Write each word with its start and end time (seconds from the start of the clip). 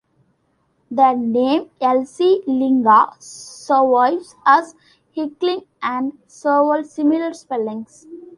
The 0.89 1.13
name 1.13 1.69
"Iclinga" 1.79 3.17
survives 3.21 4.33
as 4.47 4.73
"Hickling" 5.15 5.67
and 5.83 6.13
several 6.25 6.83
similar 6.85 7.35
spellings. 7.35 8.07